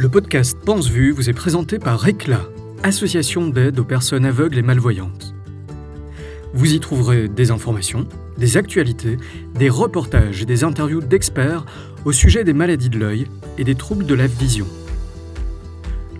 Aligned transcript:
Le 0.00 0.08
podcast 0.08 0.56
Pense 0.64 0.88
Vue 0.88 1.10
vous 1.10 1.28
est 1.28 1.32
présenté 1.32 1.80
par 1.80 1.98
RECLA, 1.98 2.42
Association 2.84 3.48
d'aide 3.48 3.80
aux 3.80 3.84
personnes 3.84 4.24
aveugles 4.24 4.56
et 4.58 4.62
malvoyantes. 4.62 5.34
Vous 6.54 6.72
y 6.72 6.78
trouverez 6.78 7.26
des 7.26 7.50
informations, 7.50 8.06
des 8.36 8.56
actualités, 8.56 9.16
des 9.56 9.68
reportages 9.68 10.40
et 10.40 10.46
des 10.46 10.62
interviews 10.62 11.00
d'experts 11.00 11.66
au 12.04 12.12
sujet 12.12 12.44
des 12.44 12.52
maladies 12.52 12.90
de 12.90 12.98
l'œil 13.00 13.26
et 13.58 13.64
des 13.64 13.74
troubles 13.74 14.06
de 14.06 14.14
la 14.14 14.28
vision. 14.28 14.68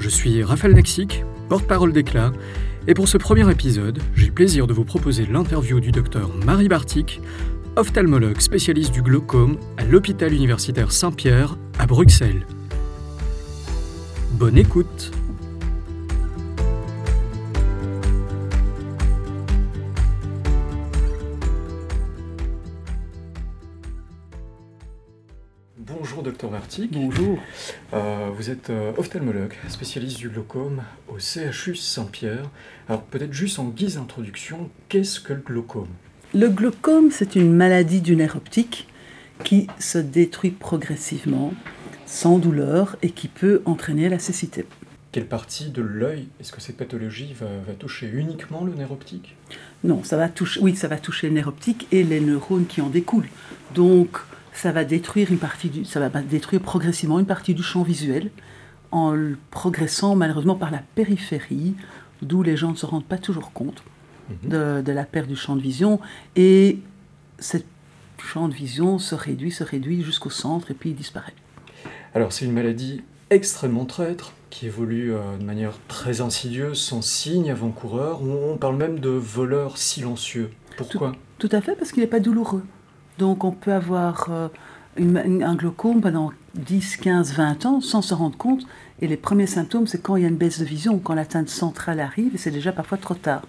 Je 0.00 0.08
suis 0.08 0.42
Raphaël 0.42 0.74
Naxic, 0.74 1.24
porte-parole 1.48 1.92
d'Éclat, 1.92 2.32
et 2.88 2.94
pour 2.94 3.06
ce 3.06 3.16
premier 3.16 3.48
épisode, 3.48 4.00
j'ai 4.16 4.26
le 4.26 4.32
plaisir 4.32 4.66
de 4.66 4.72
vous 4.72 4.84
proposer 4.84 5.24
l'interview 5.24 5.78
du 5.78 5.92
docteur 5.92 6.34
Marie 6.44 6.66
Bartik, 6.66 7.20
ophtalmologue 7.76 8.40
spécialiste 8.40 8.90
du 8.90 9.02
glaucome 9.02 9.56
à 9.76 9.84
l'hôpital 9.84 10.34
universitaire 10.34 10.90
Saint-Pierre 10.90 11.56
à 11.78 11.86
Bruxelles. 11.86 12.44
Bonne 14.32 14.58
écoute 14.58 15.10
Bonjour 25.78 26.22
docteur 26.22 26.50
Bartik. 26.50 26.92
Bonjour. 26.92 27.38
Euh, 27.94 28.30
vous 28.36 28.50
êtes 28.50 28.70
euh, 28.70 28.92
ophtalmologue, 28.96 29.54
spécialiste 29.68 30.18
du 30.18 30.28
glaucome 30.28 30.82
au 31.08 31.18
CHU 31.18 31.74
Saint-Pierre. 31.74 32.50
Alors 32.88 33.02
peut-être 33.02 33.32
juste 33.32 33.58
en 33.58 33.64
guise 33.68 33.96
d'introduction, 33.96 34.70
qu'est-ce 34.88 35.20
que 35.20 35.32
le 35.32 35.40
glaucome? 35.40 35.88
Le 36.34 36.48
glaucome, 36.48 37.10
c'est 37.10 37.34
une 37.34 37.52
maladie 37.54 38.02
du 38.02 38.14
nerf 38.14 38.36
optique 38.36 38.88
qui 39.44 39.66
se 39.78 39.98
détruit 39.98 40.50
progressivement, 40.50 41.54
sans 42.08 42.38
douleur, 42.38 42.96
et 43.02 43.10
qui 43.10 43.28
peut 43.28 43.60
entraîner 43.66 44.08
la 44.08 44.18
cécité. 44.18 44.64
Quelle 45.12 45.26
partie 45.26 45.68
de 45.68 45.82
l'œil 45.82 46.28
est-ce 46.40 46.52
que 46.52 46.60
cette 46.60 46.78
pathologie 46.78 47.34
va, 47.34 47.46
va, 47.66 47.74
toucher 47.74 48.10
uniquement 48.12 48.64
le 48.64 48.72
nerf 48.72 48.90
optique? 48.90 49.36
Non, 49.84 50.02
ça 50.02 50.16
va 50.16 50.28
toucher, 50.28 50.60
oui, 50.60 50.74
ça 50.74 50.88
va 50.88 50.96
toucher 50.96 51.28
le 51.28 51.34
nerf 51.34 51.48
optique 51.48 51.86
et 51.92 52.02
les 52.02 52.20
neurones 52.20 52.66
qui 52.66 52.80
en 52.80 52.88
découlent. 52.88 53.28
Donc, 53.74 54.18
ça 54.54 54.72
va 54.72 54.84
détruire 54.84 55.30
une 55.30 55.38
partie 55.38 55.68
du, 55.68 55.84
ça 55.84 56.00
va 56.00 56.08
détruire 56.22 56.62
progressivement 56.62 57.18
une 57.18 57.26
partie 57.26 57.54
du 57.54 57.62
champ 57.62 57.82
visuel 57.82 58.30
en 58.90 59.14
progressant 59.50 60.16
malheureusement 60.16 60.56
par 60.56 60.70
la 60.70 60.82
périphérie, 60.94 61.74
d'où 62.22 62.42
les 62.42 62.56
gens 62.56 62.70
ne 62.70 62.76
se 62.76 62.86
rendent 62.86 63.04
pas 63.04 63.18
toujours 63.18 63.52
compte 63.52 63.82
mmh. 64.30 64.48
de, 64.48 64.82
de, 64.82 64.92
la 64.92 65.04
perte 65.04 65.28
du 65.28 65.36
champ 65.36 65.56
de 65.56 65.60
vision 65.60 66.00
et 66.36 66.78
cette 67.38 67.66
champ 68.18 68.48
de 68.48 68.54
vision 68.54 68.98
se 68.98 69.14
réduit, 69.14 69.52
se 69.52 69.62
réduit 69.62 70.02
jusqu'au 70.02 70.30
centre 70.30 70.70
et 70.70 70.74
puis 70.74 70.90
il 70.90 70.96
disparaît. 70.96 71.34
Alors 72.14 72.32
c'est 72.32 72.44
une 72.44 72.52
maladie 72.52 73.02
extrêmement 73.30 73.84
traître 73.84 74.32
qui 74.50 74.66
évolue 74.66 75.12
euh, 75.12 75.36
de 75.38 75.44
manière 75.44 75.74
très 75.88 76.20
insidieuse, 76.20 76.80
sans 76.80 77.02
signe 77.02 77.50
avant-coureur. 77.50 78.22
On, 78.22 78.56
parle 78.56 78.76
même 78.76 78.98
de 78.98 79.10
voleur 79.10 79.76
silencieux. 79.76 80.50
Pourquoi? 80.76 81.12
Tout, 81.38 81.48
à 81.52 81.60
fait, 81.60 81.74
parce 81.74 81.92
qu'il 81.92 82.02
n'est 82.02 82.08
pas 82.08 82.20
douloureux. 82.20 82.64
Donc 83.18 83.44
on 83.44 83.52
peut 83.52 83.72
avoir 83.72 84.28
euh, 84.30 84.48
un 84.96 85.54
glaucome 85.54 86.00
pendant 86.00 86.32
10, 86.54 86.96
15, 86.96 87.34
20 87.34 87.66
ans 87.66 87.80
sans 87.80 88.02
se 88.02 88.14
rendre 88.14 88.36
compte. 88.36 88.62
Et 89.00 89.06
les 89.06 89.16
premiers 89.16 89.46
symptômes, 89.46 89.86
c'est 89.86 90.02
quand 90.02 90.16
il 90.16 90.22
y 90.22 90.26
a 90.26 90.28
une 90.28 90.36
baisse 90.36 90.60
de 90.60 90.64
vision, 90.64 90.98
quand 90.98 91.14
l'atteinte 91.14 91.48
centrale 91.48 92.00
arrive, 92.00 92.34
et 92.34 92.38
c'est 92.38 92.50
déjà 92.50 92.72
parfois 92.72 92.98
trop 92.98 93.14
tard. 93.14 93.42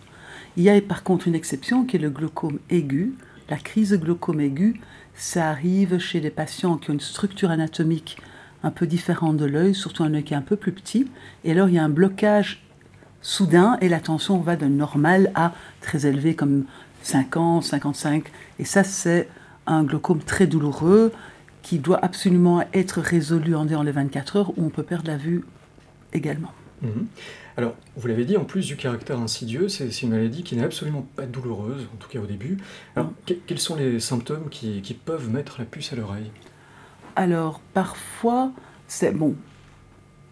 Il 0.57 0.63
y 0.63 0.69
a 0.69 0.79
par 0.81 1.03
contre 1.03 1.27
une 1.27 1.35
exception 1.35 1.85
qui 1.85 1.95
est 1.95 1.99
le 1.99 2.09
glaucome 2.09 2.59
aigu. 2.69 3.13
La 3.49 3.57
crise 3.57 3.91
de 3.91 3.97
glaucome 3.97 4.41
aigu, 4.41 4.79
ça 5.15 5.49
arrive 5.49 5.97
chez 5.97 6.19
des 6.19 6.29
patients 6.29 6.77
qui 6.77 6.91
ont 6.91 6.93
une 6.93 6.99
structure 6.99 7.49
anatomique 7.49 8.17
un 8.63 8.71
peu 8.71 8.87
différente 8.87 9.37
de 9.37 9.45
l'œil, 9.45 9.73
surtout 9.73 10.03
un 10.03 10.13
œil 10.13 10.23
qui 10.23 10.33
est 10.33 10.37
un 10.37 10.41
peu 10.41 10.55
plus 10.55 10.71
petit. 10.71 11.07
Et 11.43 11.51
alors 11.51 11.69
il 11.69 11.75
y 11.75 11.79
a 11.79 11.83
un 11.83 11.89
blocage 11.89 12.63
soudain 13.21 13.77
et 13.81 13.89
la 13.89 13.99
tension 13.99 14.39
va 14.39 14.55
de 14.55 14.65
normal 14.65 15.31
à 15.35 15.53
très 15.81 16.05
élevé 16.05 16.35
comme 16.35 16.65
50, 17.03 17.63
55. 17.63 18.25
Et 18.59 18.65
ça, 18.65 18.83
c'est 18.83 19.27
un 19.67 19.83
glaucome 19.83 20.19
très 20.19 20.47
douloureux 20.47 21.11
qui 21.61 21.79
doit 21.79 22.03
absolument 22.03 22.63
être 22.73 23.01
résolu 23.01 23.55
en 23.55 23.65
dans 23.65 23.83
les 23.83 23.91
24 23.91 24.35
heures 24.37 24.49
où 24.57 24.65
on 24.65 24.69
peut 24.69 24.83
perdre 24.83 25.07
la 25.07 25.17
vue 25.17 25.43
également. 26.13 26.51
Mmh. 26.81 26.87
Alors, 27.57 27.75
vous 27.97 28.07
l'avez 28.07 28.23
dit, 28.23 28.37
en 28.37 28.45
plus 28.45 28.65
du 28.65 28.77
caractère 28.77 29.19
insidieux, 29.19 29.67
c'est 29.67 30.01
une 30.01 30.11
maladie 30.11 30.43
qui 30.43 30.55
n'est 30.55 30.63
absolument 30.63 31.05
pas 31.15 31.25
douloureuse, 31.25 31.87
en 31.93 31.97
tout 31.97 32.07
cas 32.07 32.19
au 32.19 32.25
début. 32.25 32.57
Alors, 32.95 33.11
que, 33.25 33.33
quels 33.33 33.59
sont 33.59 33.75
les 33.75 33.99
symptômes 33.99 34.47
qui, 34.49 34.81
qui 34.81 34.93
peuvent 34.93 35.29
mettre 35.29 35.57
la 35.59 35.65
puce 35.65 35.91
à 35.91 35.97
l'oreille? 35.97 36.31
Alors, 37.19 37.59
parfois, 37.73 38.53
c'est 38.87 39.11
bon, 39.11 39.35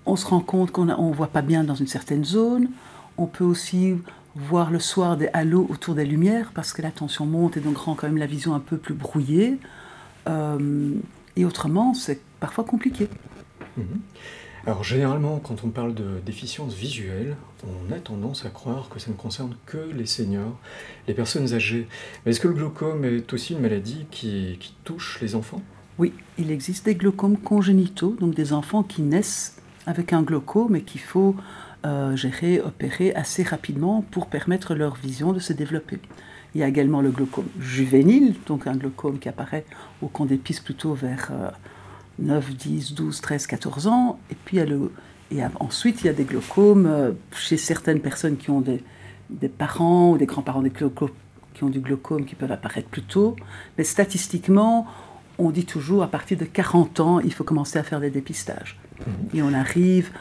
on 0.05 0.15
se 0.15 0.25
rend 0.25 0.39
compte 0.39 0.71
qu'on 0.71 0.85
ne 0.85 1.13
voit 1.13 1.27
pas 1.27 1.41
bien 1.41 1.65
dans 1.65 1.75
une 1.75 1.85
certaine 1.85 2.23
zone. 2.23 2.69
On 3.17 3.25
peut 3.25 3.43
aussi 3.43 3.95
voir 4.37 4.71
le 4.71 4.79
soir 4.79 5.17
des 5.17 5.27
halos 5.33 5.67
autour 5.69 5.95
des 5.95 6.05
lumières 6.05 6.51
parce 6.55 6.71
que 6.71 6.81
la 6.81 6.91
tension 6.91 7.25
monte 7.25 7.57
et 7.57 7.59
donc 7.59 7.75
rend 7.75 7.95
quand 7.95 8.07
même 8.07 8.17
la 8.17 8.25
vision 8.25 8.55
un 8.55 8.61
peu 8.61 8.77
plus 8.77 8.93
brouillée. 8.93 9.57
Euh, 10.29 10.93
et 11.35 11.43
autrement, 11.43 11.93
c'est 11.93 12.21
parfois 12.39 12.63
compliqué. 12.63 13.09
Mmh. 13.75 13.81
Alors 14.65 14.85
généralement, 14.85 15.39
quand 15.39 15.65
on 15.65 15.69
parle 15.69 15.93
de 15.93 16.21
déficience 16.25 16.73
visuelle, 16.73 17.35
on 17.65 17.91
a 17.91 17.99
tendance 17.99 18.45
à 18.45 18.49
croire 18.49 18.87
que 18.87 18.99
ça 18.99 19.11
ne 19.11 19.17
concerne 19.17 19.57
que 19.65 19.91
les 19.93 20.05
seniors, 20.05 20.57
les 21.09 21.13
personnes 21.13 21.53
âgées. 21.53 21.85
Mais 22.23 22.31
est-ce 22.31 22.39
que 22.39 22.47
le 22.47 22.53
glaucome 22.53 23.03
est 23.03 23.33
aussi 23.33 23.55
une 23.55 23.59
maladie 23.59 24.05
qui 24.09 24.57
touche 24.85 25.19
les 25.19 25.35
enfants? 25.35 25.61
Oui, 25.99 26.13
il 26.37 26.51
existe 26.51 26.85
des 26.85 26.95
glaucomes 26.95 27.37
congénitaux, 27.37 28.15
donc 28.19 28.35
des 28.35 28.53
enfants 28.53 28.83
qui 28.83 29.01
naissent 29.01 29.57
avec 29.87 30.13
un 30.13 30.21
glaucome 30.21 30.75
et 30.75 30.81
qu'il 30.81 31.01
faut 31.01 31.35
euh, 31.85 32.15
gérer, 32.15 32.59
opérer 32.59 33.13
assez 33.15 33.43
rapidement 33.43 34.03
pour 34.11 34.27
permettre 34.27 34.75
leur 34.75 34.95
vision 34.95 35.33
de 35.33 35.39
se 35.39 35.53
développer. 35.53 35.99
Il 36.53 36.61
y 36.61 36.63
a 36.63 36.67
également 36.67 37.01
le 37.01 37.09
glaucome 37.09 37.47
juvénile, 37.59 38.35
donc 38.45 38.67
un 38.67 38.75
glaucome 38.75 39.19
qui 39.19 39.29
apparaît 39.29 39.65
au 40.01 40.07
camp 40.07 40.25
d'épices 40.25 40.59
plutôt 40.59 40.93
vers 40.93 41.29
euh, 41.31 41.49
9, 42.19 42.55
10, 42.55 42.93
12, 42.93 43.21
13, 43.21 43.47
14 43.47 43.87
ans. 43.87 44.19
Et 44.29 44.35
puis 44.35 44.57
il 44.57 45.37
y 45.37 45.41
a 45.41 45.51
ensuite, 45.59 46.01
il 46.01 46.07
y 46.07 46.09
a 46.09 46.13
des 46.13 46.25
glaucomes 46.25 46.85
euh, 46.85 47.11
chez 47.31 47.57
certaines 47.57 48.01
personnes 48.01 48.37
qui 48.37 48.49
ont 48.49 48.61
des, 48.61 48.81
parents 49.49 50.11
ou 50.11 50.17
des 50.17 50.25
grands-parents 50.25 50.63
qui 51.53 51.63
ont 51.63 51.69
du 51.69 51.79
glaucome 51.79 52.25
qui 52.25 52.35
peuvent 52.35 52.51
apparaître 52.51 52.87
plus 52.87 53.03
tôt. 53.03 53.35
Mais 53.77 53.83
statistiquement, 53.83 54.87
on 55.39 55.51
dit 55.51 55.65
toujours 55.65 56.03
à 56.03 56.07
partir 56.07 56.37
de 56.37 56.45
40 56.45 56.99
ans, 56.99 57.19
il 57.19 57.33
faut 57.33 57.43
commencer 57.43 57.77
à 57.79 57.83
faire 57.83 57.99
des 57.99 58.09
dépistages. 58.09 58.79
Mmh. 58.99 59.37
Et 59.37 59.41
on 59.41 59.53
arrive 59.53 60.11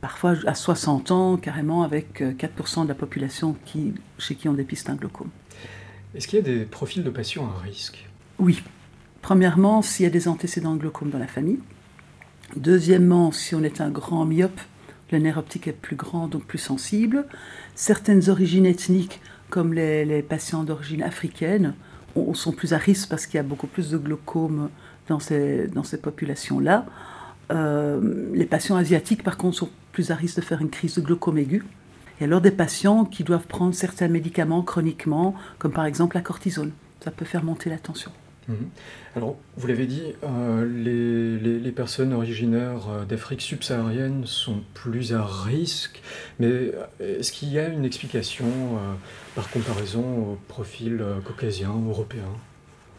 parfois 0.00 0.34
à 0.46 0.54
60 0.54 1.10
ans, 1.12 1.36
carrément 1.36 1.82
avec 1.82 2.20
4% 2.20 2.82
de 2.84 2.88
la 2.88 2.94
population 2.94 3.56
qui, 3.64 3.94
chez 4.18 4.34
qui 4.34 4.48
on 4.48 4.52
dépiste 4.52 4.90
un 4.90 4.96
glaucome. 4.96 5.30
Est-ce 6.14 6.28
qu'il 6.28 6.38
y 6.38 6.42
a 6.42 6.44
des 6.44 6.64
profils 6.64 7.02
de 7.02 7.10
patients 7.10 7.48
à 7.58 7.62
risque? 7.62 8.06
Oui. 8.38 8.62
Premièrement, 9.22 9.80
s'il 9.80 10.04
y 10.04 10.06
a 10.06 10.10
des 10.10 10.28
antécédents 10.28 10.74
de 10.74 10.80
glaucome 10.80 11.08
dans 11.08 11.18
la 11.18 11.26
famille. 11.26 11.58
Deuxièmement, 12.56 13.32
si 13.32 13.54
on 13.54 13.62
est 13.62 13.80
un 13.80 13.88
grand 13.88 14.26
myope, 14.26 14.60
le 15.10 15.18
nerf 15.18 15.38
optique 15.38 15.68
est 15.68 15.72
plus 15.72 15.96
grand, 15.96 16.28
donc 16.28 16.44
plus 16.44 16.58
sensible. 16.58 17.26
Certaines 17.74 18.28
origines 18.28 18.66
ethniques, 18.66 19.20
comme 19.48 19.72
les, 19.72 20.04
les 20.04 20.22
patients 20.22 20.64
d'origine 20.64 21.02
africaine, 21.02 21.74
sont 22.34 22.52
plus 22.52 22.72
à 22.72 22.78
risque 22.78 23.08
parce 23.08 23.26
qu'il 23.26 23.36
y 23.36 23.40
a 23.40 23.44
beaucoup 23.44 23.66
plus 23.66 23.90
de 23.90 23.98
glaucome 23.98 24.70
dans 25.08 25.18
ces, 25.18 25.66
dans 25.68 25.82
ces 25.82 25.98
populations-là. 25.98 26.86
Euh, 27.52 28.30
les 28.32 28.46
patients 28.46 28.76
asiatiques, 28.76 29.22
par 29.22 29.36
contre, 29.36 29.56
sont 29.56 29.70
plus 29.92 30.10
à 30.10 30.14
risque 30.14 30.36
de 30.36 30.40
faire 30.40 30.60
une 30.60 30.70
crise 30.70 30.94
de 30.94 31.00
glaucome 31.00 31.38
aigu. 31.38 31.64
Et 32.20 32.24
alors 32.24 32.40
des 32.40 32.50
patients 32.50 33.04
qui 33.04 33.24
doivent 33.24 33.46
prendre 33.46 33.74
certains 33.74 34.08
médicaments 34.08 34.62
chroniquement, 34.62 35.34
comme 35.58 35.72
par 35.72 35.84
exemple 35.84 36.16
la 36.16 36.22
cortisone. 36.22 36.70
Ça 37.00 37.10
peut 37.10 37.24
faire 37.24 37.44
monter 37.44 37.70
la 37.70 37.78
tension. 37.78 38.12
Mmh. 38.48 38.54
Alors, 39.16 39.36
vous 39.56 39.66
l'avez 39.66 39.86
dit, 39.86 40.02
euh, 40.22 40.64
les, 40.66 41.38
les, 41.38 41.58
les, 41.58 41.72
personnes 41.72 42.12
originaires 42.12 42.88
euh, 42.90 43.04
d'Afrique 43.04 43.40
subsaharienne 43.40 44.26
sont 44.26 44.60
plus 44.74 45.14
à 45.14 45.24
risque, 45.24 46.02
mais 46.38 46.46
euh, 46.46 46.72
est-ce 47.00 47.32
qu'il 47.32 47.52
y 47.52 47.58
a 47.58 47.68
une 47.68 47.84
explication 47.84 48.46
euh, 48.46 48.94
par 49.34 49.48
comparaison 49.50 50.32
au 50.32 50.38
profil 50.48 50.98
euh, 51.00 51.20
caucasien, 51.20 51.70
européen? 51.88 52.28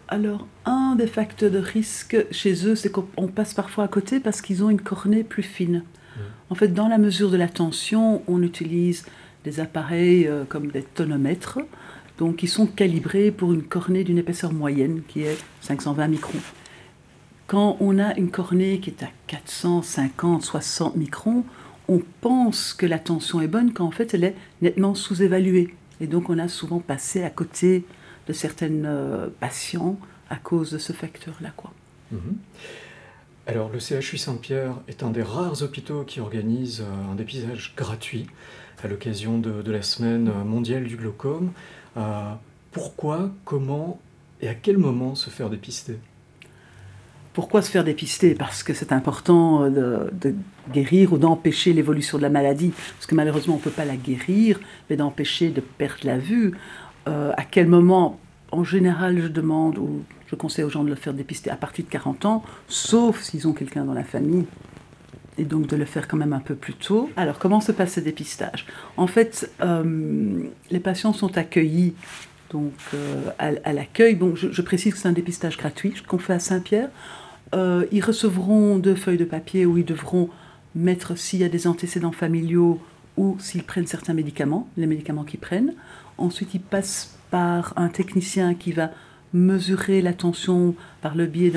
Alors, 0.07 0.47
un 0.65 0.95
des 0.95 1.07
facteurs 1.07 1.51
de 1.51 1.59
risque 1.59 2.17
chez 2.31 2.67
eux, 2.67 2.75
c'est 2.75 2.91
qu'on 2.91 3.27
passe 3.27 3.53
parfois 3.53 3.85
à 3.85 3.87
côté 3.87 4.19
parce 4.19 4.41
qu'ils 4.41 4.63
ont 4.63 4.69
une 4.69 4.81
cornée 4.81 5.23
plus 5.23 5.43
fine. 5.43 5.83
Mmh. 5.83 6.19
En 6.51 6.55
fait, 6.55 6.69
dans 6.69 6.87
la 6.87 6.97
mesure 6.97 7.29
de 7.29 7.37
la 7.37 7.49
tension, 7.49 8.23
on 8.27 8.41
utilise 8.41 9.05
des 9.43 9.59
appareils 9.59 10.27
comme 10.49 10.71
des 10.71 10.81
tonomètres, 10.81 11.59
donc 12.17 12.43
ils 12.43 12.49
sont 12.49 12.65
calibrés 12.65 13.31
pour 13.31 13.53
une 13.53 13.63
cornée 13.63 14.03
d'une 14.03 14.17
épaisseur 14.17 14.53
moyenne 14.53 15.01
qui 15.07 15.23
est 15.23 15.37
520 15.61 16.07
microns. 16.07 16.39
Quand 17.47 17.77
on 17.79 17.99
a 17.99 18.15
une 18.15 18.31
cornée 18.31 18.79
qui 18.79 18.89
est 18.89 19.03
à 19.03 19.09
450, 19.27 20.41
60 20.41 20.95
microns, 20.95 21.43
on 21.87 22.01
pense 22.21 22.73
que 22.73 22.85
la 22.85 22.97
tension 22.97 23.41
est 23.41 23.47
bonne 23.47 23.73
quand 23.73 23.85
en 23.85 23.91
fait 23.91 24.13
elle 24.13 24.23
est 24.23 24.35
nettement 24.61 24.95
sous-évaluée. 24.95 25.75
Et 26.01 26.07
donc 26.07 26.29
on 26.29 26.39
a 26.39 26.47
souvent 26.47 26.79
passé 26.79 27.23
à 27.23 27.29
côté 27.29 27.85
de 28.27 28.33
certaines 28.33 28.85
euh, 28.85 29.27
patients 29.39 29.99
à 30.29 30.37
cause 30.37 30.71
de 30.71 30.77
ce 30.77 30.93
facteur-là. 30.93 31.51
Quoi. 31.55 31.71
Mmh. 32.11 32.17
Alors, 33.47 33.69
le 33.69 33.79
CHU 33.79 34.17
Saint-Pierre 34.17 34.73
est 34.87 35.03
un 35.03 35.11
des 35.11 35.21
rares 35.21 35.61
hôpitaux 35.61 36.03
qui 36.03 36.19
organise 36.19 36.81
euh, 36.81 37.11
un 37.11 37.15
dépistage 37.15 37.73
gratuit 37.77 38.25
à 38.83 38.87
l'occasion 38.87 39.37
de, 39.37 39.71
la 39.71 39.81
semaine 39.81 40.31
mondiale 40.43 40.85
du 40.85 40.95
glaucome. 40.95 41.51
Euh, 41.97 42.33
pourquoi, 42.71 43.31
comment 43.43 43.99
et 44.41 44.47
à 44.47 44.53
quel 44.53 44.77
moment 44.77 45.15
se 45.15 45.29
faire 45.29 45.49
dépister? 45.49 45.97
Pourquoi 47.33 47.61
se 47.61 47.69
faire 47.69 47.83
dépister? 47.83 48.35
Parce 48.35 48.63
que 48.63 48.73
c'est 48.73 48.91
important 48.91 49.63
euh, 49.63 50.09
de, 50.11 50.35
guérir 50.71 51.13
ou 51.13 51.17
d'empêcher 51.17 51.73
l'évolution 51.73 52.17
de 52.17 52.23
la 52.23 52.29
maladie, 52.29 52.73
parce 52.93 53.05
que 53.05 53.15
malheureusement 53.15 53.55
on 53.55 53.57
ne 53.57 53.63
peut 53.63 53.69
pas 53.69 53.85
la 53.85 53.97
guérir, 53.97 54.59
mais 54.89 54.95
d'empêcher 54.95 55.49
de 55.49 55.61
perdre 55.61 56.05
la 56.05 56.17
vue. 56.17 56.57
à 57.05 57.43
quel 57.49 57.67
moment? 57.67 58.19
En 58.51 58.63
général, 58.63 59.21
je 59.21 59.27
demande, 59.27 59.77
ou 59.77 60.03
je 60.27 60.35
conseille 60.35 60.63
aux 60.63 60.69
gens 60.69 60.83
de 60.83 60.89
le 60.89 60.95
faire 60.95 61.13
dépister 61.13 61.49
à 61.49 61.55
partir 61.55 61.85
de 61.85 61.89
40 61.89 62.25
ans, 62.25 62.43
sauf 62.67 63.21
s'ils 63.21 63.47
ont 63.47 63.53
quelqu'un 63.53 63.85
dans 63.85 63.93
la 63.93 64.03
famille, 64.03 64.45
et 65.37 65.43
donc 65.43 65.67
de 65.67 65.75
le 65.75 65.85
faire 65.85 66.07
quand 66.07 66.17
même 66.17 66.33
un 66.33 66.39
peu 66.39 66.55
plus 66.55 66.73
tôt. 66.73 67.09
Alors, 67.15 67.39
comment 67.39 67.61
se 67.61 67.71
passe 67.71 67.93
ce 67.93 67.99
dépistage? 67.99 68.65
En 68.97 69.07
fait, 69.07 69.51
euh, 69.61 70.43
les 70.71 70.79
patients 70.79 71.13
sont 71.13 71.37
accueillis 71.37 71.93
donc, 72.51 72.73
euh, 72.93 73.29
à, 73.39 73.73
l'accueil. 73.73 74.15
Bon, 74.15 74.35
je, 74.35 74.61
précise 74.61 74.93
que 74.93 74.99
c'est 74.99 75.07
un 75.07 75.13
dépistage 75.13 75.57
gratuit 75.57 75.93
qu'on 76.07 76.17
fait 76.17 76.33
à 76.33 76.39
Saint-Pierre. 76.39 76.89
Euh, 77.53 77.85
ils 77.91 78.03
recevront 78.03 78.77
deux 78.77 78.95
feuilles 78.95 79.17
de 79.17 79.25
papier 79.25 79.65
où 79.65 79.77
ils 79.77 79.85
devront 79.85 80.29
mettre 80.73 81.17
s'il 81.17 81.39
y 81.39 81.43
a 81.43 81.49
des 81.49 81.67
antécédents 81.67 82.11
familiaux 82.11 82.81
ou 83.17 83.37
s'ils 83.39 83.63
prennent 83.63 83.87
certains 83.87 84.13
médicaments, 84.13 84.69
les 84.77 84.87
médicaments 84.87 85.23
qu'ils 85.23 85.39
prennent. 85.39 85.73
Ensuite, 86.17 86.53
ils 86.53 86.61
passent 86.61 87.17
par 87.29 87.73
un 87.77 87.89
technicien 87.89 88.53
qui 88.53 88.71
va 88.71 88.91
mesurer 89.33 90.01
la 90.01 90.13
tension 90.13 90.75
par 91.01 91.15
le 91.15 91.25
biais 91.25 91.51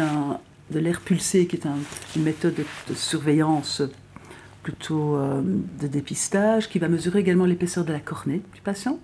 de 0.71 0.79
l'air 0.79 1.01
pulsé, 1.01 1.47
qui 1.47 1.57
est 1.57 1.67
une 2.17 2.23
méthode 2.23 2.55
de, 2.55 2.95
surveillance 2.95 3.83
plutôt 4.63 5.17
euh, 5.17 5.41
de 5.81 5.87
dépistage, 5.87 6.69
qui 6.69 6.79
va 6.79 6.89
mesurer 6.89 7.21
également 7.21 7.47
l'épaisseur 7.47 7.85
de 7.85 7.93
la 7.93 8.01
cornée 8.01 8.43
du 8.55 8.61
patient. 8.61 8.99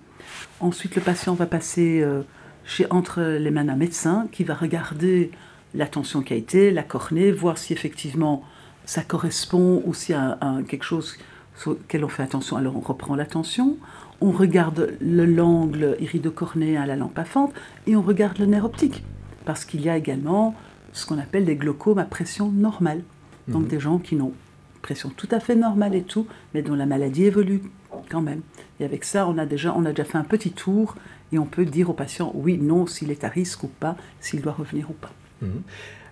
Ensuite, 0.59 0.95
le 0.95 1.01
patient 1.01 1.33
va 1.33 1.45
passer 1.45 2.01
euh, 2.01 2.21
chez, 2.65 2.85
entre 2.89 3.21
les 3.21 3.51
mains 3.51 3.65
d'un 3.65 3.75
médecin 3.75 4.27
qui 4.31 4.43
va 4.43 4.53
regarder 4.53 5.31
la 5.73 5.87
tension 5.87 6.21
qui 6.21 6.33
a 6.33 6.37
été, 6.37 6.71
la 6.71 6.83
cornée, 6.83 7.31
voir 7.31 7.57
si 7.57 7.73
effectivement 7.73 8.43
ça 8.85 9.01
correspond 9.01 9.81
ou 9.85 9.93
s'il 9.93 10.15
y 10.15 10.17
a 10.17 10.37
quelque 10.67 10.83
chose 10.83 11.17
sur 11.57 11.77
on 11.93 12.07
fait 12.07 12.23
attention. 12.23 12.55
Alors 12.55 12.77
on 12.77 12.81
reprend 12.81 13.15
la 13.15 13.25
tension 13.25 13.77
on 14.21 14.31
regarde 14.31 14.95
l'angle 15.01 15.97
iridocornéen 15.99 16.81
à 16.81 16.85
la 16.85 16.95
lampe 16.95 17.17
à 17.17 17.25
fente 17.25 17.53
et 17.87 17.95
on 17.95 18.01
regarde 18.01 18.37
le 18.39 18.45
nerf 18.45 18.65
optique. 18.65 19.03
Parce 19.45 19.65
qu'il 19.65 19.81
y 19.81 19.89
a 19.89 19.97
également 19.97 20.55
ce 20.95 21.05
qu'on 21.05 21.19
appelle 21.19 21.45
des 21.45 21.55
glaucomes 21.55 21.99
à 21.99 22.05
pression 22.05 22.51
normale. 22.51 23.03
Donc 23.47 23.63
mhm. 23.63 23.67
des 23.67 23.79
gens 23.79 23.99
qui 23.99 24.15
n'ont 24.15 24.33
pression 24.81 25.09
tout 25.09 25.27
à 25.31 25.39
fait 25.39 25.55
normale 25.55 25.95
et 25.95 26.03
tout, 26.03 26.27
mais 26.53 26.61
dont 26.61 26.75
la 26.75 26.85
maladie 26.85 27.25
évolue 27.25 27.61
quand 28.09 28.21
même. 28.21 28.41
Et 28.79 28.85
avec 28.85 29.03
ça, 29.03 29.27
on 29.27 29.37
a 29.37 29.45
déjà, 29.45 29.73
on 29.75 29.85
a 29.85 29.91
déjà 29.91 30.03
fait 30.03 30.17
un 30.17 30.23
petit 30.23 30.51
tour 30.51 30.95
et 31.31 31.39
on 31.39 31.45
peut 31.45 31.65
dire 31.65 31.89
au 31.89 31.93
patient 31.93 32.31
oui, 32.33 32.57
non, 32.57 32.87
s'il 32.87 33.11
est 33.11 33.23
à 33.23 33.29
risque 33.29 33.63
ou 33.63 33.67
pas, 33.67 33.97
s'il 34.19 34.41
doit 34.41 34.53
revenir 34.53 34.89
ou 34.89 34.93
pas. 34.93 35.11
Mhm. 35.41 35.61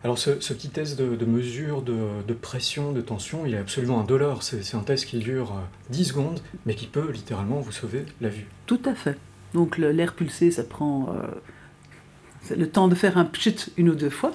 Alors 0.03 0.17
ce, 0.17 0.31
petit 0.31 0.69
test 0.69 0.99
de, 0.99 1.25
mesure 1.25 1.81
de, 1.81 2.33
pression, 2.33 2.91
de 2.91 2.99
tension, 2.99 3.45
il 3.45 3.53
est 3.53 3.57
absolument 3.57 4.01
indolore. 4.01 4.43
C'est 4.43 4.75
un 4.75 4.81
test 4.81 5.05
qui 5.05 5.17
dure 5.17 5.53
10 5.91 6.01
euh, 6.01 6.03
secondes, 6.03 6.39
mais 6.65 6.75
qui 6.75 6.87
peut 6.87 7.09
littéralement 7.09 7.61
vous 7.61 7.71
sauver 7.71 8.05
la 8.19 8.27
vue. 8.27 8.47
Tout 8.65 8.81
à 8.85 8.95
fait. 8.95 9.17
Donc 9.53 9.77
l'air 9.77 10.13
pulsé, 10.13 10.51
ça 10.51 10.63
prend 10.63 11.07
euh, 11.09 11.27
le 12.49 12.69
temps 12.69 12.87
de 12.87 12.95
faire 12.95 13.17
un 13.17 13.25
pchit 13.25 13.55
une 13.77 13.89
ou 13.89 13.95
deux 13.95 14.09
fois. 14.09 14.31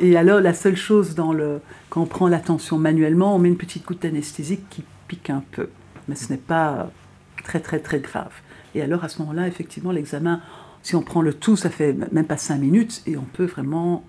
Et 0.00 0.16
alors 0.16 0.40
la 0.40 0.54
seule 0.54 0.76
chose 0.76 1.14
dans 1.14 1.32
le, 1.32 1.60
quand 1.90 2.02
on 2.02 2.06
prend 2.06 2.28
la 2.28 2.40
tension 2.40 2.78
manuellement, 2.78 3.34
on 3.34 3.38
met 3.38 3.48
une 3.48 3.56
petite 3.56 3.84
goutte 3.84 4.02
d'anesthésique 4.02 4.68
qui 4.70 4.84
pique 5.08 5.30
un 5.30 5.42
peu. 5.52 5.68
Mais 6.08 6.14
ce 6.14 6.30
n'est 6.32 6.38
pas 6.38 6.90
très 7.44 7.60
très 7.60 7.78
très 7.78 8.00
grave. 8.00 8.32
Et 8.74 8.82
alors 8.82 9.04
à 9.04 9.08
ce 9.08 9.20
moment-là, 9.20 9.46
effectivement, 9.48 9.92
l'examen, 9.92 10.40
si 10.82 10.94
on 10.94 11.02
prend 11.02 11.22
le 11.22 11.34
tout, 11.34 11.56
ça 11.56 11.70
fait 11.70 11.94
même 12.12 12.26
pas 12.26 12.36
5 12.36 12.58
minutes 12.58 13.02
et 13.06 13.16
on 13.16 13.24
peut 13.24 13.46
vraiment 13.46 14.04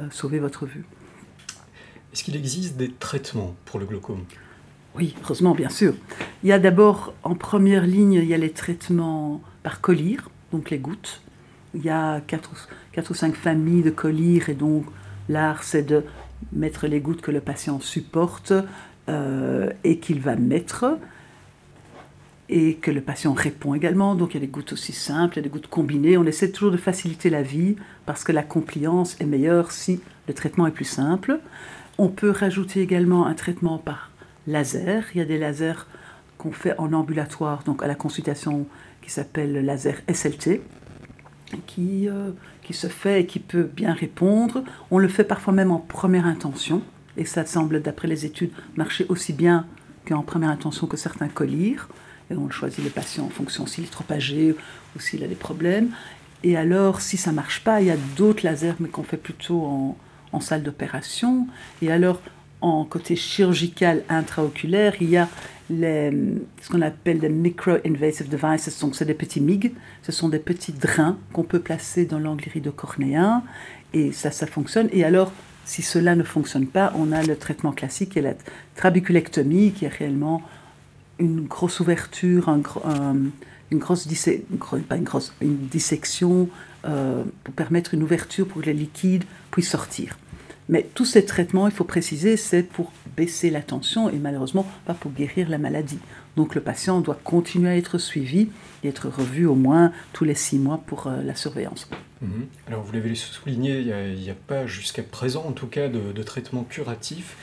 euh, 0.00 0.06
sauver 0.10 0.38
votre 0.38 0.66
vue. 0.66 0.84
Est-ce 2.12 2.24
qu'il 2.24 2.36
existe 2.36 2.76
des 2.76 2.90
traitements 2.90 3.54
pour 3.66 3.78
le 3.78 3.86
glaucome? 3.86 4.24
Oui, 4.96 5.14
heureusement, 5.22 5.54
bien 5.54 5.68
sûr. 5.68 5.94
Il 6.42 6.48
y 6.48 6.52
a 6.52 6.58
d'abord, 6.58 7.12
en 7.22 7.34
première 7.34 7.86
ligne, 7.86 8.14
il 8.14 8.24
y 8.24 8.34
a 8.34 8.38
les 8.38 8.50
traitements 8.50 9.42
par 9.62 9.80
collyre, 9.80 10.30
donc 10.50 10.70
les 10.70 10.78
gouttes. 10.78 11.20
Il 11.74 11.84
y 11.84 11.90
a 11.90 12.20
4 12.20 12.50
ou 13.10 13.14
5 13.14 13.34
familles 13.34 13.82
de 13.82 13.90
collyre, 13.90 14.48
et 14.48 14.54
donc 14.54 14.86
l'art, 15.28 15.62
c'est 15.62 15.82
de 15.82 16.04
mettre 16.52 16.86
les 16.86 17.00
gouttes 17.00 17.20
que 17.20 17.30
le 17.30 17.40
patient 17.40 17.80
supporte 17.80 18.52
euh, 19.08 19.70
et 19.84 19.98
qu'il 19.98 20.20
va 20.20 20.36
mettre 20.36 20.98
et 22.48 22.76
que 22.76 22.90
le 22.90 23.00
patient 23.00 23.32
répond 23.32 23.74
également. 23.74 24.14
Donc 24.14 24.30
il 24.30 24.34
y 24.34 24.36
a 24.38 24.40
des 24.40 24.46
gouttes 24.46 24.72
aussi 24.72 24.92
simples, 24.92 25.34
il 25.34 25.36
y 25.38 25.40
a 25.40 25.42
des 25.42 25.48
gouttes 25.50 25.66
combinées. 25.66 26.16
On 26.16 26.24
essaie 26.24 26.50
toujours 26.50 26.70
de 26.70 26.76
faciliter 26.76 27.30
la 27.30 27.42
vie 27.42 27.76
parce 28.06 28.24
que 28.24 28.32
la 28.32 28.42
compliance 28.42 29.16
est 29.20 29.26
meilleure 29.26 29.70
si 29.70 30.00
le 30.26 30.34
traitement 30.34 30.66
est 30.66 30.72
plus 30.72 30.84
simple. 30.84 31.40
On 31.98 32.08
peut 32.08 32.30
rajouter 32.30 32.80
également 32.80 33.26
un 33.26 33.34
traitement 33.34 33.78
par 33.78 34.10
laser. 34.46 35.04
Il 35.14 35.18
y 35.18 35.20
a 35.20 35.26
des 35.26 35.38
lasers 35.38 35.86
qu'on 36.38 36.52
fait 36.52 36.78
en 36.78 36.92
ambulatoire, 36.92 37.64
donc 37.64 37.82
à 37.82 37.86
la 37.86 37.96
consultation 37.96 38.66
qui 39.02 39.10
s'appelle 39.10 39.52
le 39.52 39.60
laser 39.60 39.96
SLT, 40.12 40.62
qui, 41.66 42.08
euh, 42.08 42.30
qui 42.62 42.74
se 42.74 42.86
fait 42.86 43.22
et 43.22 43.26
qui 43.26 43.38
peut 43.38 43.68
bien 43.74 43.92
répondre. 43.92 44.62
On 44.90 44.98
le 44.98 45.08
fait 45.08 45.24
parfois 45.24 45.52
même 45.52 45.70
en 45.70 45.78
première 45.78 46.26
intention, 46.26 46.82
et 47.16 47.24
ça 47.24 47.44
semble, 47.46 47.82
d'après 47.82 48.08
les 48.08 48.26
études, 48.26 48.50
marcher 48.76 49.06
aussi 49.08 49.32
bien 49.32 49.66
qu'en 50.06 50.22
première 50.22 50.50
intention 50.50 50.86
que 50.86 50.96
certains 50.96 51.28
collyres. 51.28 51.88
Et 52.30 52.36
on 52.36 52.50
choisit 52.50 52.84
le 52.84 52.90
patient 52.90 53.24
en 53.24 53.30
fonction 53.30 53.66
s'il 53.66 53.84
est 53.84 53.90
trop 53.90 54.04
âgé 54.10 54.54
ou 54.94 55.00
s'il 55.00 55.24
a 55.24 55.26
des 55.26 55.34
problèmes. 55.34 55.90
Et 56.44 56.56
alors, 56.56 57.00
si 57.00 57.16
ça 57.16 57.32
marche 57.32 57.64
pas, 57.64 57.80
il 57.80 57.88
y 57.88 57.90
a 57.90 57.96
d'autres 58.16 58.44
lasers, 58.44 58.74
mais 58.80 58.88
qu'on 58.88 59.02
fait 59.02 59.16
plutôt 59.16 59.64
en, 59.64 59.96
en 60.32 60.40
salle 60.40 60.62
d'opération. 60.62 61.48
Et 61.82 61.90
alors, 61.90 62.20
en 62.60 62.84
côté 62.84 63.16
chirurgical 63.16 64.02
intraoculaire, 64.08 64.94
il 65.00 65.10
y 65.10 65.16
a 65.16 65.28
les, 65.70 66.10
ce 66.62 66.70
qu'on 66.70 66.82
appelle 66.82 67.18
des 67.18 67.28
micro-invasive 67.28 68.28
devices, 68.28 68.78
donc 68.80 68.96
c'est 68.96 69.04
des 69.04 69.14
petits 69.14 69.40
MIG, 69.40 69.74
ce 70.02 70.12
sont 70.12 70.28
des 70.28 70.38
petits 70.38 70.72
drains 70.72 71.18
qu'on 71.32 71.44
peut 71.44 71.60
placer 71.60 72.06
dans 72.06 72.18
l'angle 72.18 72.46
iridocornéen, 72.48 73.42
et 73.92 74.12
ça, 74.12 74.30
ça 74.30 74.46
fonctionne. 74.46 74.88
Et 74.92 75.04
alors, 75.04 75.32
si 75.64 75.82
cela 75.82 76.16
ne 76.16 76.22
fonctionne 76.22 76.66
pas, 76.66 76.92
on 76.96 77.12
a 77.12 77.22
le 77.22 77.36
traitement 77.36 77.72
classique 77.72 78.16
et 78.16 78.22
la 78.22 78.34
trabiculectomie, 78.74 79.72
qui 79.72 79.84
est 79.84 79.88
réellement 79.88 80.42
une 81.18 81.42
grosse 81.42 81.80
ouverture, 81.80 82.48
une, 82.48 83.78
grosse 83.78 84.08
dissection 85.40 86.48
euh, 86.84 87.22
pour 87.44 87.54
permettre 87.54 87.92
une 87.94 88.02
ouverture 88.02 88.46
pour 88.46 88.62
que 88.62 88.66
les 88.66 88.72
liquides 88.72 89.24
puissent 89.50 89.70
sortir. 89.70 90.16
Mais 90.68 90.86
tous 90.94 91.04
ces 91.04 91.24
traitements, 91.24 91.66
il 91.66 91.72
faut 91.72 91.84
préciser, 91.84 92.36
c'est 92.36 92.62
pour 92.62 92.92
baisser 93.16 93.50
la 93.50 93.62
tension 93.62 94.10
et 94.10 94.16
malheureusement 94.18 94.66
pas 94.84 94.94
pour 94.94 95.12
guérir 95.12 95.48
la 95.48 95.58
maladie. 95.58 95.98
Donc 96.36 96.54
le 96.54 96.60
patient 96.60 97.00
doit 97.00 97.18
continuer 97.24 97.70
à 97.70 97.76
être 97.76 97.98
suivi 97.98 98.48
et 98.84 98.88
être 98.88 99.08
revu 99.08 99.46
au 99.46 99.54
moins 99.54 99.92
tous 100.12 100.24
les 100.24 100.34
six 100.34 100.58
mois 100.58 100.82
pour 100.86 101.06
euh, 101.06 101.22
la 101.22 101.34
surveillance. 101.34 101.88
Mhm. 102.20 102.46
Alors 102.66 102.82
vous 102.82 102.92
l'avez 102.92 103.14
souligné, 103.14 103.80
il 103.80 104.20
n'y 104.20 104.30
a, 104.30 104.34
pas 104.34 104.66
jusqu'à 104.66 105.02
présent 105.02 105.44
en 105.46 105.52
tout 105.52 105.66
cas 105.66 105.88
de, 105.88 106.12
de 106.12 106.22
traitement 106.22 106.64
curatif. 106.64 107.36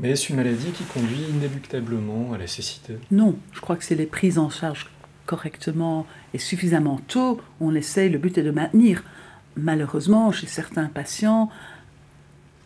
Mais 0.00 0.10
est-ce 0.10 0.30
une 0.30 0.36
maladie 0.36 0.70
qui 0.70 0.84
conduit 0.84 1.24
inéluctablement 1.30 2.32
à 2.32 2.38
la 2.38 2.46
cécité? 2.46 2.98
Non, 3.10 3.36
je 3.52 3.60
crois 3.60 3.74
que 3.76 3.84
c'est 3.84 3.96
les 3.96 4.06
prises 4.06 4.38
en 4.38 4.48
charge 4.48 4.88
correctement 5.26 6.06
et 6.34 6.38
suffisamment 6.38 7.00
tôt. 7.08 7.40
On 7.60 7.74
essaye, 7.74 8.08
le 8.08 8.18
but 8.18 8.38
est 8.38 8.42
de 8.42 8.50
maintenir. 8.50 9.02
Malheureusement, 9.56 10.30
chez 10.30 10.46
certains 10.46 10.86
patients, 10.86 11.50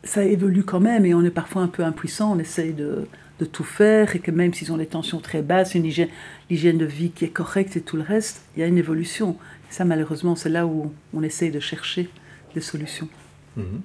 ça 0.04 0.24
évolue 0.24 0.64
quand 0.64 0.80
même 0.80 1.06
et 1.06 1.14
on 1.14 1.22
est 1.22 1.30
parfois 1.30 1.62
un 1.62 1.68
peu 1.68 1.84
impuissant. 1.84 2.32
On 2.32 2.38
essaye 2.38 2.72
de, 2.72 3.06
de 3.38 3.44
tout 3.44 3.64
faire 3.64 4.14
et 4.16 4.18
que 4.18 4.30
même 4.30 4.52
s'ils 4.54 4.72
ont 4.72 4.76
les 4.76 4.86
tensions 4.86 5.20
très 5.20 5.42
basses, 5.42 5.74
une 5.74 5.84
hygiène, 5.84 6.08
l'hygiène 6.50 6.78
de 6.78 6.84
vie 6.84 7.10
qui 7.10 7.24
est 7.24 7.30
correcte 7.30 7.76
et 7.76 7.80
tout 7.80 7.96
le 7.96 8.02
reste, 8.02 8.42
il 8.56 8.60
y 8.60 8.62
a 8.62 8.66
une 8.66 8.78
évolution. 8.78 9.36
ça, 9.70 9.84
malheureusement, 9.84 10.36
c'est 10.36 10.50
là 10.50 10.66
où 10.66 10.92
on 11.14 11.22
essaye 11.22 11.50
de 11.50 11.60
chercher 11.60 12.10
des 12.54 12.60
solutions. 12.60 13.08
Mhm. 13.56 13.80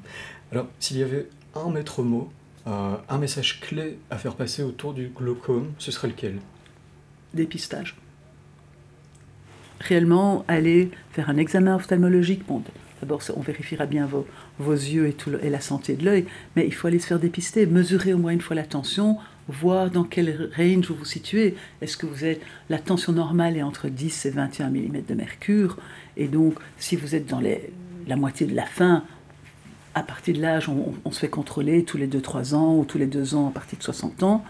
Alors, 0.51 0.67
s'il 0.79 0.97
y 0.97 1.03
avait 1.03 1.27
un 1.55 1.69
maître 1.69 2.03
mot 2.03 2.29
euh, 2.67 2.97
un 3.07 3.17
message 3.17 3.62
clé 3.62 3.97
à 4.09 4.17
faire 4.17 4.36
passer 4.36 4.62
autour 4.62 4.93
du 4.93 5.07
glaucome, 5.07 5.71
ce 5.77 5.89
serait 5.89 6.09
lequel? 6.09 6.39
Dépistage. 7.33 7.95
Réellement, 9.79 10.43
aller 10.50 10.91
faire 11.12 11.29
un 11.29 11.38
examen 11.38 11.75
ophtalmologique. 11.75 12.45
Bon, 12.45 12.62
d'abord, 13.01 13.22
on 13.36 13.42
vérifiera 13.42 13.86
bien 13.86 14.08
vos, 14.08 14.74
yeux 14.74 15.13
et, 15.42 15.50
la 15.50 15.62
santé 15.62 15.96
de 15.96 16.06
l'œil, 16.06 16.25
mais 16.56 16.66
il 16.66 16.74
faut 16.74 16.88
aller 16.88 17.00
se 17.00 17.08
faire 17.08 17.20
dépister, 17.20 17.66
mesurer 17.66 18.13
au 18.13 18.18
moins 18.18 18.32
une 18.32 18.42
fois 18.42 18.56
la 18.56 18.63
tension, 18.63 19.18
voir 19.48 19.89
dans 19.89 20.04
quel 20.04 20.50
range 20.58 20.88
vous 20.88 20.96
vous 20.96 21.06
situez. 21.06 21.56
Est-ce 21.82 21.98
que 21.98 22.06
vous 22.06 22.25
êtes 22.25 22.42
la 22.70 22.80
tension 22.80 23.13
normale 23.13 23.58
est 23.58 23.63
entre 23.63 23.88
10 23.88 24.25
et 24.25 24.30
21 24.32 24.70
mm 24.70 25.01
de 25.08 25.13
mercure, 25.13 25.77
et 26.16 26.27
donc 26.27 26.56
si 26.77 26.96
vous 26.96 27.16
êtes 27.16 27.27
dans 27.27 27.42
la 27.42 28.16
moitié 28.16 28.48
de 28.48 28.56
la 28.56 28.66
fin, 28.66 29.04
à 29.98 30.04
partir 30.04 30.36
de 30.36 30.42
l'âge, 30.42 30.70
on, 30.70 31.12
se 31.12 31.20
fait 31.20 31.27
contrôler 31.27 31.84
tous 31.84 31.98
les 31.98 32.08
2-3 32.08 32.54
ans 32.54 32.77
ou 32.77 32.86
tous 32.86 33.00
les 33.00 33.08
2 33.08 33.34
ans 33.34 33.48
à 33.48 33.51
partir 33.51 33.80
de 33.80 33.84
60 33.84 34.22
ans. 34.22 34.46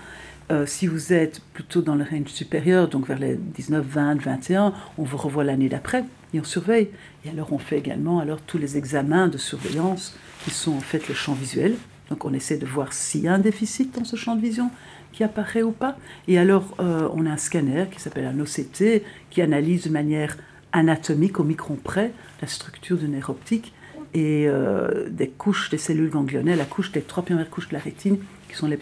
Euh, 0.52 0.66
si 0.66 0.88
vous 0.88 1.14
êtes 1.14 1.42
plutôt 1.54 1.82
dans 1.82 1.96
le 1.96 2.04
range 2.04 2.28
supérieur, 2.28 2.90
donc 2.90 3.08
vers 3.08 3.20
les 3.20 3.36
19, 3.36 3.86
20, 3.86 4.22
21, 4.22 4.74
on 4.98 5.04
vous 5.04 5.18
revoit 5.18 5.46
l'année 5.46 5.70
d'après 5.70 6.04
et 6.34 6.40
on 6.40 6.44
surveille. 6.44 6.90
Et 7.26 7.30
alors 7.30 7.54
on 7.54 7.58
fait 7.58 7.78
également 7.78 8.20
alors 8.20 8.42
tous 8.42 8.58
les 8.58 8.78
examens 8.78 9.28
de 9.28 9.38
surveillance 9.38 10.18
qui 10.44 10.52
sont 10.52 10.74
en 10.74 10.82
fait 10.82 11.08
le 11.08 11.16
champ 11.16 11.34
visuel. 11.34 11.76
Donc 12.10 12.26
on 12.26 12.34
essaie 12.34 12.58
de 12.58 12.66
voir 12.66 12.94
s'il 12.94 13.22
y 13.22 13.28
a 13.28 13.34
un 13.34 13.40
déficit 13.40 13.98
dans 13.98 14.06
ce 14.06 14.16
champ 14.16 14.36
de 14.36 14.42
vision 14.42 14.70
qui 15.12 15.24
apparaît 15.24 15.64
ou 15.64 15.72
pas. 15.72 15.98
Et 16.28 16.38
alors 16.38 16.76
euh, 16.80 17.10
on 17.14 17.26
a 17.26 17.32
un 17.32 17.38
scanner 17.38 17.86
qui 17.92 18.00
s'appelle 18.00 18.26
un 18.26 18.40
OCT 18.40 19.04
qui 19.30 19.42
analyse 19.42 19.86
de 19.86 19.90
manière 19.90 20.38
anatomique 20.72 21.40
au 21.40 21.44
micron 21.44 21.76
près 21.76 22.12
la 22.42 22.48
structure 22.48 22.98
du 22.98 23.08
nerf 23.08 23.30
optique 23.30 23.74
et 24.14 24.46
euh, 24.48 25.10
des 25.10 25.30
couches 25.30 25.70
des 25.70 25.78
cellules 25.78 26.10
ganglionnées, 26.10 26.56
la 26.56 26.66
couche 26.66 26.92
des 26.92 27.02
trois 27.02 27.24
premières 27.24 27.50
couches 27.50 27.70
de 27.70 27.74
la 27.74 27.80
rétine 27.80 28.18
qui 28.50 28.56
sont 28.56 28.68
les 28.68 28.80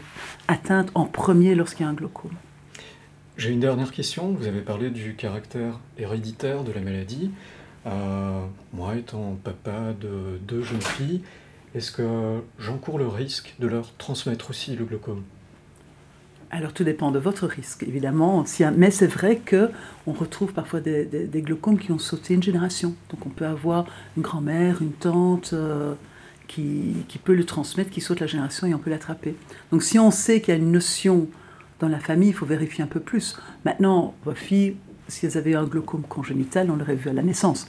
atteintes 0.48 0.92
en 0.94 1.06
premier 1.06 1.56
lorsqu'il 1.56 1.84
y 1.86 1.88
a 1.88 1.90
un 1.90 1.94
glaucome. 1.94 2.32
J'ai 3.38 3.50
une 3.50 3.60
dernière 3.60 3.92
question. 3.92 4.32
Vous 4.32 4.48
avez 4.48 4.62
parlé 4.62 4.90
du 4.90 5.16
caractère 5.16 5.82
héréditaire 5.98 6.64
de 6.64 6.72
la 6.72 6.80
maladie. 6.80 7.32
Euh, 7.86 8.42
moi, 8.72 8.96
étant 8.96 9.38
papa 9.44 9.94
de 10.00 10.40
deux 10.48 10.62
jeunes 10.62 10.82
filles, 10.82 11.22
est-ce 11.76 11.92
que 11.92 12.40
j'encours 12.60 12.98
le 12.98 13.08
risque 13.08 13.54
de 13.60 13.68
leur 13.68 13.94
transmettre 13.98 14.52
aussi 14.52 14.78
le 14.78 14.86
glaucome? 14.86 15.24
Alors 16.50 16.72
tout 16.72 16.86
dépend 16.86 17.12
de 17.12 17.20
votre 17.20 17.46
risque, 17.46 17.84
évidemment. 17.84 18.46
Mais 18.78 18.90
c'est 18.90 19.08
vrai 19.08 19.42
qu'on 19.46 20.14
retrouve 20.14 20.54
parfois 20.54 20.80
des, 20.80 21.28
glaucomes 21.44 21.78
qui 21.78 21.92
ont 21.92 22.00
sauté 22.00 22.36
une 22.36 22.44
génération. 22.44 22.96
Donc 23.10 23.26
on 23.26 23.30
peut 23.30 23.46
avoir 23.46 23.86
une 24.16 24.24
grand-mère, 24.24 24.82
une 24.82 24.94
tante 24.94 25.52
euh, 25.52 25.94
qui, 26.48 26.96
peut 27.26 27.34
le 27.34 27.44
transmettre, 27.44 27.90
qui 27.90 28.00
saute 28.00 28.22
la 28.22 28.28
génération 28.28 28.66
et 28.66 28.74
on 28.74 28.80
peut 28.80 28.92
l'attraper. 28.92 29.36
Donc 29.74 29.84
si 29.84 30.00
on 30.00 30.12
sait 30.12 30.40
qu'il 30.40 30.54
y 30.54 30.58
a 30.58 30.60
une 30.60 30.72
notion 30.72 31.28
dans 31.86 31.92
la 31.92 32.00
famille, 32.00 32.30
il 32.30 32.36
faut 32.36 32.46
vérifier 32.46 32.84
un 32.84 32.88
peu 32.88 33.00
plus. 33.00 33.38
Maintenant, 33.64 34.16
vos 34.26 34.34
filles, 34.34 34.76
si 35.08 35.26
elles 35.26 35.38
avaient 35.38 35.56
un 35.56 35.66
glaucome 35.66 36.04
congénital, 36.04 36.72
on 36.72 36.76
l'aurait 36.76 36.96
vu 36.96 37.10
à 37.10 37.14
la 37.14 37.22
naissance. 37.22 37.68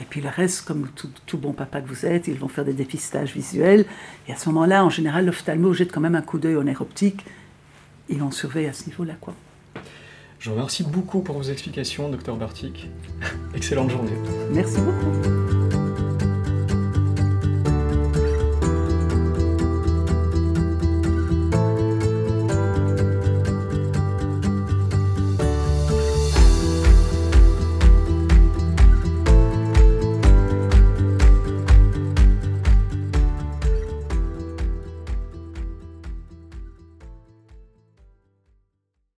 Et 0.00 0.04
puis 0.08 0.22
le 0.22 0.30
reste, 0.30 0.62
comme 0.62 0.88
tout, 0.94 1.10
tout, 1.26 1.36
bon 1.36 1.52
papa 1.52 1.82
que 1.82 1.88
vous 1.88 2.06
êtes, 2.06 2.26
ils 2.26 2.38
vont 2.38 2.48
faire 2.48 2.64
des 2.64 2.72
dépistages 2.72 3.34
visuels. 3.34 3.84
Et 4.28 4.32
à 4.32 4.36
ce 4.36 4.48
moment-là, 4.48 4.84
en 4.84 4.88
général, 4.90 5.26
l'ophtalmo 5.26 5.74
jette 5.74 5.92
quand 5.92 6.00
même 6.00 6.14
un 6.14 6.22
coup 6.22 6.38
d'œil 6.38 6.56
au 6.56 6.64
nerf 6.64 6.80
optique 6.80 7.26
et 8.08 8.20
on 8.22 8.30
surveille 8.30 8.66
à 8.66 8.72
ce 8.72 8.86
niveau-là. 8.86 9.14
quoi. 9.20 9.34
Je 10.38 10.48
vous 10.48 10.54
remercie 10.54 10.84
beaucoup 10.84 11.20
pour 11.20 11.36
vos 11.36 11.42
explications, 11.42 12.08
docteur 12.08 12.36
Bartik. 12.36 12.88
Excellente 13.54 13.90
journée. 13.90 14.16
Merci 14.50 14.78
beaucoup. 14.80 15.79